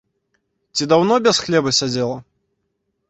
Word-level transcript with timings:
Ці 0.75 0.87
даўно 0.95 1.15
без 1.27 1.43
хлеба 1.43 1.77
сядзела? 1.81 2.17